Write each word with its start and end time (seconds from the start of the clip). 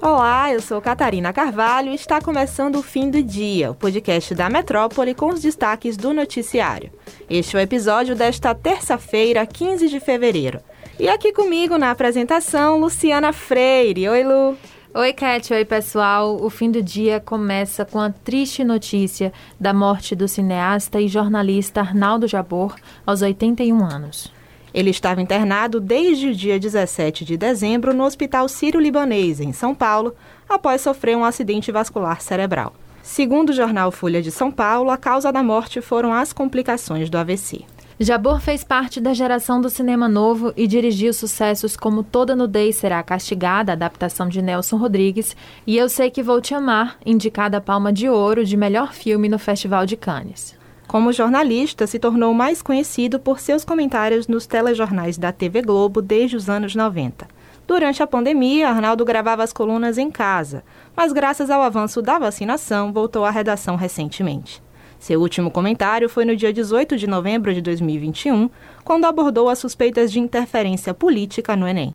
Olá, 0.00 0.52
eu 0.52 0.60
sou 0.60 0.80
Catarina 0.80 1.32
Carvalho 1.32 1.90
e 1.90 1.94
está 1.96 2.20
começando 2.20 2.76
o 2.76 2.82
Fim 2.84 3.10
do 3.10 3.20
Dia, 3.20 3.72
o 3.72 3.74
podcast 3.74 4.32
da 4.32 4.48
Metrópole 4.48 5.12
com 5.12 5.26
os 5.30 5.42
destaques 5.42 5.96
do 5.96 6.12
noticiário. 6.12 6.92
Este 7.28 7.56
é 7.56 7.58
o 7.58 7.62
episódio 7.62 8.14
desta 8.14 8.54
terça-feira, 8.54 9.44
15 9.44 9.88
de 9.88 9.98
fevereiro. 9.98 10.60
E 11.00 11.08
aqui 11.08 11.32
comigo 11.32 11.76
na 11.76 11.90
apresentação, 11.90 12.78
Luciana 12.78 13.32
Freire. 13.32 14.08
Oi, 14.08 14.22
Lu. 14.22 14.56
Oi, 14.94 15.12
Cat. 15.12 15.52
Oi, 15.52 15.64
pessoal. 15.64 16.36
O 16.40 16.48
fim 16.48 16.70
do 16.70 16.80
dia 16.80 17.18
começa 17.18 17.84
com 17.84 17.98
a 17.98 18.10
triste 18.10 18.62
notícia 18.62 19.32
da 19.58 19.74
morte 19.74 20.14
do 20.14 20.28
cineasta 20.28 21.00
e 21.00 21.08
jornalista 21.08 21.80
Arnaldo 21.80 22.28
Jabor, 22.28 22.76
aos 23.04 23.20
81 23.20 23.84
anos. 23.84 24.37
Ele 24.72 24.90
estava 24.90 25.22
internado 25.22 25.80
desde 25.80 26.28
o 26.28 26.34
dia 26.34 26.58
17 26.58 27.24
de 27.24 27.36
dezembro 27.36 27.94
no 27.94 28.04
Hospital 28.04 28.48
Sírio-Libanês, 28.48 29.40
em 29.40 29.52
São 29.52 29.74
Paulo, 29.74 30.14
após 30.48 30.80
sofrer 30.80 31.16
um 31.16 31.24
acidente 31.24 31.72
vascular 31.72 32.20
cerebral. 32.20 32.74
Segundo 33.02 33.50
o 33.50 33.54
jornal 33.54 33.90
Folha 33.90 34.20
de 34.20 34.30
São 34.30 34.50
Paulo, 34.50 34.90
a 34.90 34.96
causa 34.96 35.32
da 35.32 35.42
morte 35.42 35.80
foram 35.80 36.12
as 36.12 36.32
complicações 36.32 37.08
do 37.08 37.16
AVC. 37.16 37.64
Jabor 38.00 38.40
fez 38.40 38.62
parte 38.62 39.00
da 39.00 39.12
geração 39.12 39.60
do 39.60 39.68
cinema 39.68 40.08
novo 40.08 40.52
e 40.56 40.68
dirigiu 40.68 41.12
sucessos 41.12 41.76
como 41.76 42.04
Toda 42.04 42.36
Nudez 42.36 42.76
Será 42.76 43.02
Castigada, 43.02 43.72
adaptação 43.72 44.28
de 44.28 44.40
Nelson 44.40 44.76
Rodrigues, 44.76 45.36
e 45.66 45.76
Eu 45.76 45.88
Sei 45.88 46.08
Que 46.08 46.22
Vou 46.22 46.40
Te 46.40 46.54
Amar, 46.54 46.96
indicada 47.04 47.56
a 47.56 47.60
Palma 47.60 47.92
de 47.92 48.08
Ouro 48.08 48.44
de 48.44 48.56
melhor 48.56 48.92
filme 48.92 49.28
no 49.28 49.38
Festival 49.38 49.84
de 49.84 49.96
Cannes. 49.96 50.56
Como 50.88 51.12
jornalista, 51.12 51.86
se 51.86 51.98
tornou 51.98 52.32
mais 52.32 52.62
conhecido 52.62 53.20
por 53.20 53.38
seus 53.40 53.62
comentários 53.62 54.26
nos 54.26 54.46
telejornais 54.46 55.18
da 55.18 55.30
TV 55.30 55.60
Globo 55.60 56.00
desde 56.00 56.34
os 56.34 56.48
anos 56.48 56.74
90. 56.74 57.28
Durante 57.66 58.02
a 58.02 58.06
pandemia, 58.06 58.70
Arnaldo 58.70 59.04
gravava 59.04 59.44
as 59.44 59.52
colunas 59.52 59.98
em 59.98 60.10
casa, 60.10 60.64
mas 60.96 61.12
graças 61.12 61.50
ao 61.50 61.60
avanço 61.60 62.00
da 62.00 62.18
vacinação, 62.18 62.90
voltou 62.90 63.26
à 63.26 63.30
redação 63.30 63.76
recentemente. 63.76 64.62
Seu 64.98 65.20
último 65.20 65.50
comentário 65.50 66.08
foi 66.08 66.24
no 66.24 66.34
dia 66.34 66.54
18 66.54 66.96
de 66.96 67.06
novembro 67.06 67.52
de 67.52 67.60
2021, 67.60 68.48
quando 68.82 69.04
abordou 69.04 69.50
as 69.50 69.58
suspeitas 69.58 70.10
de 70.10 70.18
interferência 70.18 70.94
política 70.94 71.54
no 71.54 71.68
Enem. 71.68 71.92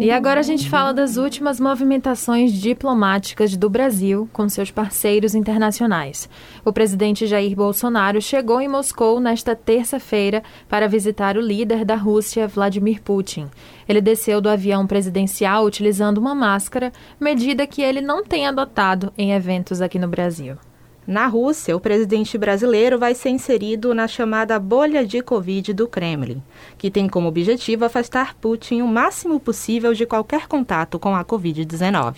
E 0.00 0.10
agora 0.10 0.40
a 0.40 0.42
gente 0.42 0.68
fala 0.68 0.92
das 0.92 1.16
últimas 1.16 1.60
movimentações 1.60 2.52
diplomáticas 2.52 3.56
do 3.56 3.70
Brasil 3.70 4.28
com 4.32 4.48
seus 4.48 4.70
parceiros 4.70 5.34
internacionais. 5.34 6.28
O 6.64 6.72
presidente 6.72 7.26
Jair 7.26 7.54
Bolsonaro 7.54 8.20
chegou 8.20 8.60
em 8.60 8.68
Moscou 8.68 9.20
nesta 9.20 9.54
terça-feira 9.54 10.42
para 10.68 10.88
visitar 10.88 11.36
o 11.36 11.40
líder 11.40 11.84
da 11.84 11.94
Rússia, 11.94 12.48
Vladimir 12.48 13.00
Putin. 13.02 13.48
Ele 13.88 14.00
desceu 14.00 14.40
do 14.40 14.48
avião 14.48 14.86
presidencial 14.86 15.64
utilizando 15.64 16.18
uma 16.18 16.34
máscara, 16.34 16.92
medida 17.20 17.66
que 17.66 17.80
ele 17.80 18.00
não 18.00 18.24
tem 18.24 18.46
adotado 18.46 19.12
em 19.16 19.32
eventos 19.32 19.80
aqui 19.80 19.98
no 19.98 20.08
Brasil. 20.08 20.56
Na 21.06 21.26
Rússia, 21.26 21.76
o 21.76 21.80
presidente 21.80 22.38
brasileiro 22.38 22.98
vai 22.98 23.14
ser 23.14 23.28
inserido 23.28 23.94
na 23.94 24.08
chamada 24.08 24.58
bolha 24.58 25.06
de 25.06 25.20
Covid 25.20 25.74
do 25.74 25.86
Kremlin, 25.86 26.42
que 26.78 26.90
tem 26.90 27.06
como 27.10 27.28
objetivo 27.28 27.84
afastar 27.84 28.34
Putin 28.36 28.80
o 28.80 28.88
máximo 28.88 29.38
possível 29.38 29.92
de 29.92 30.06
qualquer 30.06 30.48
contato 30.48 30.98
com 30.98 31.14
a 31.14 31.22
Covid-19. 31.22 32.16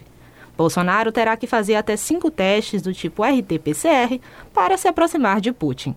Bolsonaro 0.57 1.11
terá 1.11 1.37
que 1.37 1.49
fazer 1.49 1.75
até 1.75 1.97
cinco 1.97 2.31
testes 2.31 2.81
do 2.81 2.95
tipo 2.95 3.25
RT-PCR 3.25 4.21
para 4.55 4.79
se 4.79 4.87
aproximar 4.87 5.41
de 5.41 5.51
Putin. 5.51 5.93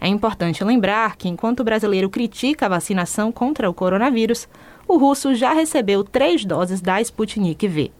É 0.00 0.08
importante 0.08 0.64
lembrar 0.64 1.16
que, 1.16 1.28
enquanto 1.28 1.60
o 1.60 1.64
brasileiro 1.64 2.08
critica 2.08 2.64
a 2.64 2.70
vacinação 2.70 3.30
contra 3.30 3.68
o 3.68 3.74
coronavírus, 3.74 4.48
o 4.88 4.96
russo 4.96 5.34
já 5.34 5.52
recebeu 5.52 6.02
três 6.02 6.42
doses 6.46 6.80
da 6.80 7.02
Sputnik 7.02 7.68
V. 7.68 7.92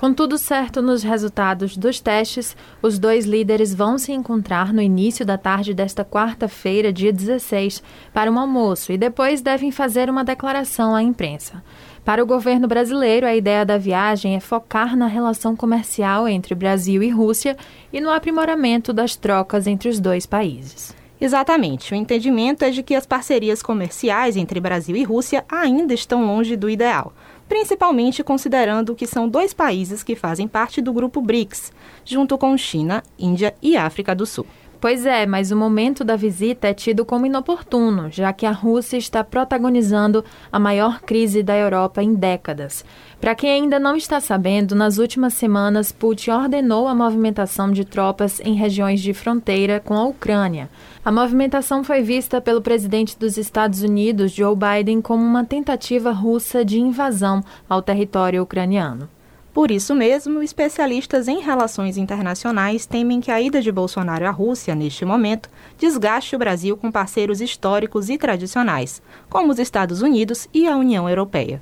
Com 0.00 0.14
tudo 0.14 0.38
certo 0.38 0.80
nos 0.80 1.02
resultados 1.02 1.76
dos 1.76 2.00
testes, 2.00 2.56
os 2.80 2.98
dois 2.98 3.26
líderes 3.26 3.74
vão 3.74 3.98
se 3.98 4.12
encontrar 4.12 4.72
no 4.72 4.80
início 4.80 5.26
da 5.26 5.36
tarde 5.36 5.74
desta 5.74 6.02
quarta-feira, 6.02 6.90
dia 6.90 7.12
16, 7.12 7.82
para 8.10 8.32
um 8.32 8.38
almoço 8.38 8.92
e 8.92 8.96
depois 8.96 9.42
devem 9.42 9.70
fazer 9.70 10.08
uma 10.08 10.24
declaração 10.24 10.94
à 10.94 11.02
imprensa. 11.02 11.62
Para 12.02 12.22
o 12.22 12.26
governo 12.26 12.66
brasileiro, 12.66 13.26
a 13.26 13.36
ideia 13.36 13.62
da 13.62 13.76
viagem 13.76 14.34
é 14.34 14.40
focar 14.40 14.96
na 14.96 15.06
relação 15.06 15.54
comercial 15.54 16.26
entre 16.26 16.54
Brasil 16.54 17.02
e 17.02 17.10
Rússia 17.10 17.54
e 17.92 18.00
no 18.00 18.08
aprimoramento 18.08 18.94
das 18.94 19.14
trocas 19.14 19.66
entre 19.66 19.90
os 19.90 20.00
dois 20.00 20.24
países. 20.24 20.96
Exatamente. 21.20 21.92
O 21.92 21.94
entendimento 21.94 22.64
é 22.64 22.70
de 22.70 22.82
que 22.82 22.94
as 22.94 23.04
parcerias 23.04 23.62
comerciais 23.62 24.38
entre 24.38 24.58
Brasil 24.60 24.96
e 24.96 25.04
Rússia 25.04 25.44
ainda 25.46 25.92
estão 25.92 26.24
longe 26.24 26.56
do 26.56 26.70
ideal 26.70 27.12
principalmente 27.50 28.22
considerando 28.22 28.94
que 28.94 29.08
são 29.08 29.28
dois 29.28 29.52
países 29.52 30.04
que 30.04 30.14
fazem 30.14 30.46
parte 30.46 30.80
do 30.80 30.92
grupo 30.92 31.20
BRICS, 31.20 31.72
junto 32.04 32.38
com 32.38 32.56
China, 32.56 33.02
Índia 33.18 33.56
e 33.60 33.76
África 33.76 34.14
do 34.14 34.24
Sul. 34.24 34.46
Pois 34.80 35.04
é, 35.04 35.26
mas 35.26 35.50
o 35.50 35.56
momento 35.56 36.02
da 36.02 36.16
visita 36.16 36.66
é 36.66 36.72
tido 36.72 37.04
como 37.04 37.26
inoportuno, 37.26 38.10
já 38.10 38.32
que 38.32 38.46
a 38.46 38.50
Rússia 38.50 38.96
está 38.96 39.22
protagonizando 39.22 40.24
a 40.50 40.58
maior 40.58 41.02
crise 41.02 41.42
da 41.42 41.54
Europa 41.54 42.02
em 42.02 42.14
décadas. 42.14 42.82
Para 43.20 43.34
quem 43.34 43.50
ainda 43.50 43.78
não 43.78 43.94
está 43.94 44.20
sabendo, 44.20 44.74
nas 44.74 44.96
últimas 44.96 45.34
semanas, 45.34 45.92
Putin 45.92 46.30
ordenou 46.30 46.88
a 46.88 46.94
movimentação 46.94 47.70
de 47.70 47.84
tropas 47.84 48.40
em 48.40 48.54
regiões 48.54 49.02
de 49.02 49.12
fronteira 49.12 49.80
com 49.80 49.92
a 49.92 50.04
Ucrânia. 50.04 50.70
A 51.04 51.12
movimentação 51.12 51.84
foi 51.84 52.00
vista 52.00 52.40
pelo 52.40 52.62
presidente 52.62 53.18
dos 53.18 53.36
Estados 53.36 53.82
Unidos, 53.82 54.32
Joe 54.32 54.56
Biden, 54.56 55.02
como 55.02 55.22
uma 55.22 55.44
tentativa 55.44 56.10
russa 56.10 56.64
de 56.64 56.80
invasão 56.80 57.44
ao 57.68 57.82
território 57.82 58.42
ucraniano. 58.42 59.10
Por 59.52 59.70
isso 59.70 59.94
mesmo, 59.94 60.42
especialistas 60.42 61.26
em 61.26 61.40
relações 61.40 61.96
internacionais 61.96 62.86
temem 62.86 63.20
que 63.20 63.32
a 63.32 63.40
ida 63.40 63.60
de 63.60 63.72
Bolsonaro 63.72 64.26
à 64.26 64.30
Rússia, 64.30 64.74
neste 64.74 65.04
momento, 65.04 65.50
desgaste 65.76 66.36
o 66.36 66.38
Brasil 66.38 66.76
com 66.76 66.90
parceiros 66.90 67.40
históricos 67.40 68.08
e 68.08 68.16
tradicionais, 68.16 69.02
como 69.28 69.50
os 69.50 69.58
Estados 69.58 70.02
Unidos 70.02 70.48
e 70.54 70.68
a 70.68 70.76
União 70.76 71.08
Europeia. 71.08 71.60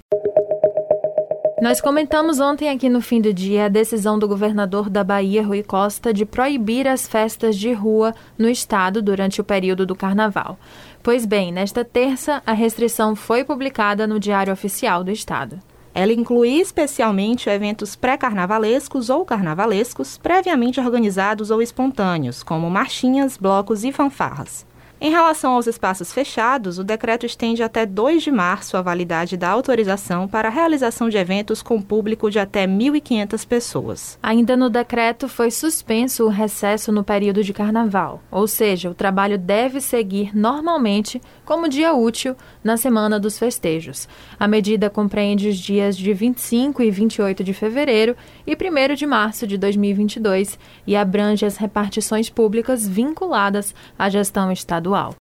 Nós 1.61 1.81
comentamos 1.81 2.39
ontem 2.39 2.69
aqui 2.69 2.89
no 2.89 3.01
fim 3.01 3.21
do 3.21 3.35
dia 3.35 3.65
a 3.65 3.69
decisão 3.69 4.17
do 4.17 4.29
governador 4.29 4.89
da 4.89 5.03
Bahia, 5.03 5.45
Rui 5.45 5.65
Costa, 5.65 6.15
de 6.15 6.25
proibir 6.25 6.87
as 6.87 7.09
festas 7.09 7.57
de 7.57 7.73
rua 7.73 8.15
no 8.39 8.49
estado 8.49 9.03
durante 9.03 9.41
o 9.41 9.45
período 9.45 9.85
do 9.85 9.97
carnaval. 9.97 10.57
Pois 11.03 11.27
bem, 11.27 11.51
nesta 11.51 11.85
terça, 11.85 12.41
a 12.47 12.53
restrição 12.53 13.17
foi 13.17 13.43
publicada 13.43 14.07
no 14.07 14.21
Diário 14.21 14.53
Oficial 14.53 15.03
do 15.03 15.11
Estado. 15.11 15.59
Ela 15.95 16.13
inclui 16.13 16.61
especialmente 16.61 17.51
eventos 17.51 17.97
pré-carnavalescos 17.97 19.11
ou 19.11 19.25
carnavalescos 19.25 20.19
previamente 20.19 20.79
organizados 20.79 21.51
ou 21.51 21.63
espontâneos, 21.63 22.43
como 22.43 22.71
marchinhas, 22.71 23.37
blocos 23.37 23.83
e 23.85 23.91
fanfarras. 23.91 24.68
Em 25.01 25.13
relação 25.13 25.53
aos 25.53 25.69
espaços 25.69 26.13
fechados, 26.13 26.77
o 26.77 26.83
decreto 26.83 27.25
estende 27.25 27.63
até 27.63 27.87
2 27.87 28.21
de 28.21 28.33
março 28.33 28.77
a 28.77 28.83
validade 28.83 29.37
da 29.37 29.49
autorização 29.49 30.27
para 30.27 30.49
a 30.49 30.51
realização 30.51 31.09
de 31.09 31.17
eventos 31.17 31.63
com 31.63 31.81
público 31.81 32.29
de 32.29 32.41
até 32.41 32.67
1.500 32.67 33.47
pessoas. 33.47 34.19
Ainda 34.21 34.57
no 34.57 34.69
decreto 34.69 35.29
foi 35.29 35.53
suspenso 35.53 36.25
o 36.25 36.29
recesso 36.29 36.91
no 36.91 37.05
período 37.05 37.45
de 37.45 37.53
carnaval, 37.53 38.21
ou 38.29 38.49
seja, 38.49 38.91
o 38.91 38.95
trabalho 38.95 39.39
deve 39.39 39.81
seguir 39.81 40.37
normalmente 40.37 41.23
como 41.45 41.69
dia 41.69 41.93
útil 41.93 42.35
na 42.65 42.77
semana 42.77 43.21
dos 43.21 43.39
festejos. 43.39 44.09
A 44.37 44.49
medida 44.49 44.91
compreende 44.91 45.49
os 45.49 45.59
dias 45.59 45.97
de 45.97 46.13
25 46.13 46.83
e 46.83 46.91
28 46.91 47.45
de 47.45 47.55
fevereiro 47.55 48.17
e 48.45 48.53
1 48.53 48.97
de 48.97 49.07
março 49.07 49.47
de 49.47 49.57
2022 49.57 50.59
e 50.85 50.97
abrange 50.97 51.47
as 51.47 51.57
repartições 51.57 52.29
públicas 52.29 52.87
vinculadas 52.89 53.73
à 53.97 54.09
gestão 54.09 54.51
estadual 54.51 54.88
estadual. 54.89 55.15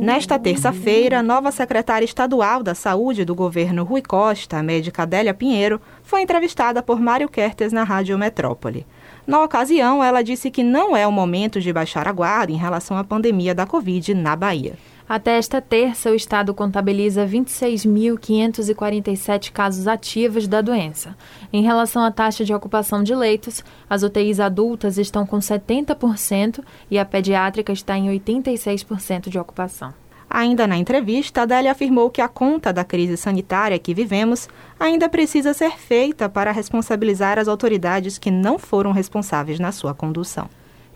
Nesta 0.00 0.38
terça-feira, 0.38 1.18
a 1.18 1.22
nova 1.22 1.50
secretária 1.50 2.04
estadual 2.04 2.62
da 2.62 2.74
Saúde 2.74 3.24
do 3.24 3.34
governo 3.34 3.84
Rui 3.84 4.00
Costa, 4.00 4.58
a 4.58 4.62
médica 4.62 5.02
Adélia 5.02 5.34
Pinheiro, 5.34 5.80
foi 6.02 6.22
entrevistada 6.22 6.82
por 6.82 7.00
Mário 7.00 7.28
Kertes 7.28 7.72
na 7.72 7.82
Rádio 7.82 8.16
Metrópole. 8.16 8.86
Na 9.26 9.42
ocasião, 9.42 10.02
ela 10.02 10.22
disse 10.22 10.50
que 10.50 10.62
não 10.62 10.96
é 10.96 11.06
o 11.06 11.12
momento 11.12 11.60
de 11.60 11.72
baixar 11.72 12.06
a 12.08 12.12
guarda 12.12 12.52
em 12.52 12.56
relação 12.56 12.96
à 12.96 13.04
pandemia 13.04 13.54
da 13.54 13.66
Covid 13.66 14.14
na 14.14 14.34
Bahia. 14.34 14.74
Até 15.08 15.38
esta 15.38 15.62
terça, 15.62 16.10
o 16.10 16.14
estado 16.14 16.52
contabiliza 16.52 17.26
26.547 17.26 19.50
casos 19.50 19.88
ativos 19.88 20.46
da 20.46 20.60
doença. 20.60 21.16
Em 21.50 21.62
relação 21.62 22.02
à 22.02 22.10
taxa 22.10 22.44
de 22.44 22.52
ocupação 22.52 23.02
de 23.02 23.14
leitos, 23.14 23.64
as 23.88 24.02
UTIs 24.02 24.38
adultas 24.38 24.98
estão 24.98 25.24
com 25.24 25.38
70% 25.38 26.62
e 26.90 26.98
a 26.98 27.06
pediátrica 27.06 27.72
está 27.72 27.96
em 27.96 28.10
86% 28.18 29.30
de 29.30 29.38
ocupação. 29.38 29.94
Ainda 30.28 30.66
na 30.66 30.76
entrevista, 30.76 31.40
Adélia 31.40 31.72
afirmou 31.72 32.10
que 32.10 32.20
a 32.20 32.28
conta 32.28 32.70
da 32.70 32.84
crise 32.84 33.16
sanitária 33.16 33.78
que 33.78 33.94
vivemos 33.94 34.46
ainda 34.78 35.08
precisa 35.08 35.54
ser 35.54 35.78
feita 35.78 36.28
para 36.28 36.52
responsabilizar 36.52 37.38
as 37.38 37.48
autoridades 37.48 38.18
que 38.18 38.30
não 38.30 38.58
foram 38.58 38.92
responsáveis 38.92 39.58
na 39.58 39.72
sua 39.72 39.94
condução. 39.94 40.50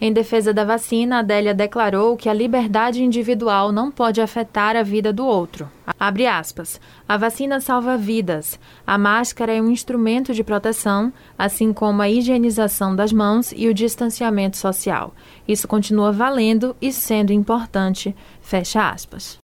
Em 0.05 0.13
defesa 0.13 0.53
da 0.53 0.65
vacina, 0.65 1.21
Adélia 1.21 1.55
declarou 1.55 2.17
que 2.17 2.29
a 2.29 2.35
liberdade 2.35 3.05
individual 3.05 3.71
não 3.71 3.89
pode 3.89 4.21
afetar 4.21 4.75
a 4.75 4.83
vida 4.83 5.13
do 5.13 5.25
outro. 5.25 5.71
Abre 5.97 6.27
aspas. 6.27 6.81
A 7.09 7.17
vacina 7.17 7.61
salva 7.61 7.97
vidas. 7.97 8.59
A 8.85 8.99
máscara 8.99 9.53
é 9.53 9.63
um 9.63 9.71
instrumento 9.71 10.35
de 10.35 10.43
proteção, 10.43 11.13
assim 11.39 11.73
como 11.73 12.03
a 12.03 12.11
higienização 12.11 12.97
das 12.97 13.13
mãos 13.13 13.55
e 13.57 13.69
o 13.69 13.75
distanciamento 13.75 14.57
social. 14.57 15.15
Isso 15.47 15.69
continua 15.69 16.11
valendo 16.11 16.75
e 16.83 16.93
sendo 16.93 17.33
importante. 17.33 18.13
Fecha 18.41 18.91
aspas. 18.91 19.39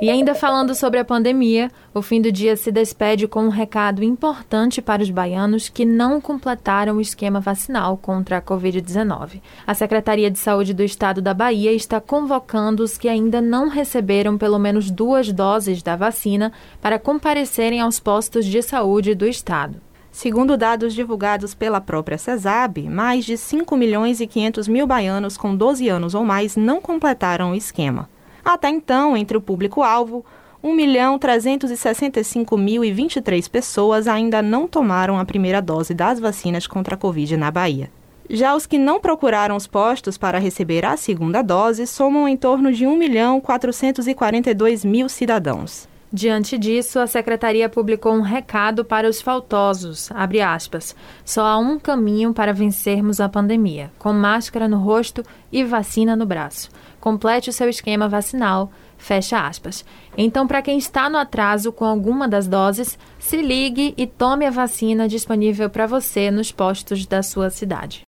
E 0.00 0.08
ainda 0.10 0.32
falando 0.32 0.76
sobre 0.76 1.00
a 1.00 1.04
pandemia, 1.04 1.72
o 1.92 2.00
fim 2.00 2.22
do 2.22 2.30
dia 2.30 2.56
se 2.56 2.70
despede 2.70 3.26
com 3.26 3.42
um 3.46 3.48
recado 3.48 4.04
importante 4.04 4.80
para 4.80 5.02
os 5.02 5.10
baianos 5.10 5.68
que 5.68 5.84
não 5.84 6.20
completaram 6.20 6.96
o 6.96 7.00
esquema 7.00 7.40
vacinal 7.40 7.96
contra 7.96 8.36
a 8.36 8.42
Covid-19. 8.42 9.40
A 9.66 9.74
Secretaria 9.74 10.30
de 10.30 10.38
Saúde 10.38 10.72
do 10.72 10.84
Estado 10.84 11.20
da 11.20 11.34
Bahia 11.34 11.72
está 11.72 12.00
convocando 12.00 12.84
os 12.84 12.96
que 12.96 13.08
ainda 13.08 13.40
não 13.40 13.68
receberam 13.68 14.38
pelo 14.38 14.56
menos 14.56 14.88
duas 14.88 15.32
doses 15.32 15.82
da 15.82 15.96
vacina 15.96 16.52
para 16.80 17.00
comparecerem 17.00 17.80
aos 17.80 17.98
postos 17.98 18.46
de 18.46 18.62
saúde 18.62 19.16
do 19.16 19.26
Estado. 19.26 19.80
Segundo 20.12 20.56
dados 20.56 20.94
divulgados 20.94 21.54
pela 21.54 21.80
própria 21.80 22.18
CESAB, 22.18 22.88
mais 22.88 23.24
de 23.24 23.36
5 23.36 23.76
milhões 23.76 24.20
e 24.20 24.28
500 24.28 24.68
mil 24.68 24.86
baianos 24.86 25.36
com 25.36 25.56
12 25.56 25.88
anos 25.88 26.14
ou 26.14 26.24
mais 26.24 26.54
não 26.54 26.80
completaram 26.80 27.50
o 27.50 27.54
esquema. 27.56 28.08
Até 28.48 28.68
então, 28.70 29.14
entre 29.14 29.36
o 29.36 29.42
público-alvo, 29.42 30.24
1.365.023 30.64 33.50
pessoas 33.50 34.08
ainda 34.08 34.40
não 34.40 34.66
tomaram 34.66 35.18
a 35.18 35.24
primeira 35.26 35.60
dose 35.60 35.92
das 35.92 36.18
vacinas 36.18 36.66
contra 36.66 36.94
a 36.94 36.98
Covid 36.98 37.36
na 37.36 37.50
Bahia. 37.50 37.90
Já 38.30 38.56
os 38.56 38.64
que 38.64 38.78
não 38.78 39.00
procuraram 39.00 39.54
os 39.54 39.66
postos 39.66 40.16
para 40.16 40.38
receber 40.38 40.86
a 40.86 40.96
segunda 40.96 41.42
dose 41.42 41.86
somam 41.86 42.26
em 42.26 42.38
torno 42.38 42.72
de 42.72 42.86
1.442.000 42.86 45.10
cidadãos. 45.10 45.86
Diante 46.10 46.56
disso, 46.56 46.98
a 46.98 47.06
secretaria 47.06 47.68
publicou 47.68 48.14
um 48.14 48.22
recado 48.22 48.82
para 48.82 49.06
os 49.06 49.20
faltosos, 49.20 50.10
aspas, 50.42 50.96
só 51.22 51.44
há 51.44 51.58
um 51.58 51.78
caminho 51.78 52.32
para 52.32 52.54
vencermos 52.54 53.20
a 53.20 53.28
pandemia, 53.28 53.92
com 53.98 54.14
máscara 54.14 54.66
no 54.66 54.78
rosto 54.78 55.22
e 55.52 55.62
vacina 55.62 56.16
no 56.16 56.24
braço 56.24 56.70
complete 57.00 57.50
o 57.50 57.52
seu 57.52 57.68
esquema 57.68 58.08
vacinal. 58.08 58.70
Fecha 58.96 59.46
aspas. 59.46 59.84
Então, 60.16 60.46
para 60.46 60.60
quem 60.60 60.76
está 60.76 61.08
no 61.08 61.16
atraso 61.16 61.72
com 61.72 61.84
alguma 61.84 62.28
das 62.28 62.48
doses, 62.48 62.98
se 63.18 63.40
ligue 63.40 63.94
e 63.96 64.06
tome 64.06 64.44
a 64.44 64.50
vacina 64.50 65.06
disponível 65.06 65.70
para 65.70 65.86
você 65.86 66.30
nos 66.30 66.50
postos 66.50 67.06
da 67.06 67.22
sua 67.22 67.48
cidade. 67.48 68.02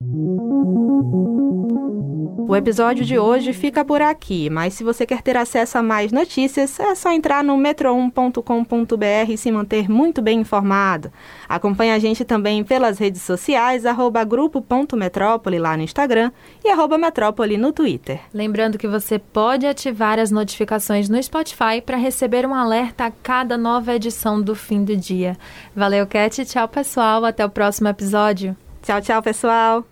O 2.50 2.56
episódio 2.56 3.04
de 3.04 3.16
hoje 3.16 3.52
fica 3.52 3.84
por 3.84 4.02
aqui, 4.02 4.50
mas 4.50 4.74
se 4.74 4.82
você 4.82 5.06
quer 5.06 5.22
ter 5.22 5.36
acesso 5.36 5.78
a 5.78 5.82
mais 5.84 6.10
notícias, 6.10 6.80
é 6.80 6.96
só 6.96 7.12
entrar 7.12 7.44
no 7.44 7.56
metro1.com.br 7.56 9.30
e 9.30 9.36
se 9.36 9.52
manter 9.52 9.88
muito 9.88 10.20
bem 10.20 10.40
informado. 10.40 11.12
Acompanhe 11.48 11.92
a 11.92 11.98
gente 12.00 12.24
também 12.24 12.64
pelas 12.64 12.98
redes 12.98 13.22
sociais, 13.22 13.86
arroba 13.86 14.24
grupo.metrópole 14.24 15.60
lá 15.60 15.76
no 15.76 15.84
Instagram 15.84 16.32
e 16.64 16.70
arroba 16.70 16.98
metrópole 16.98 17.56
no 17.56 17.72
Twitter. 17.72 18.20
Lembrando 18.34 18.78
que 18.78 18.88
você 18.88 19.16
pode 19.16 19.64
ativar 19.64 20.18
as 20.18 20.32
notificações 20.32 21.08
no 21.08 21.22
Spotify 21.22 21.80
para 21.86 21.96
receber 21.96 22.44
um 22.44 22.52
alerta 22.52 23.04
a 23.04 23.12
cada 23.12 23.56
nova 23.56 23.94
edição 23.94 24.42
do 24.42 24.56
fim 24.56 24.82
do 24.82 24.96
dia. 24.96 25.36
Valeu, 25.72 26.04
Cat. 26.04 26.44
Tchau, 26.44 26.66
pessoal. 26.66 27.24
Até 27.24 27.46
o 27.46 27.48
próximo 27.48 27.86
episódio. 27.86 28.56
Tchau, 28.82 29.00
tchau, 29.00 29.22
pessoal. 29.22 29.89